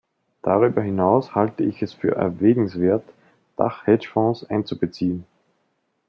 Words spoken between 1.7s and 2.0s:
es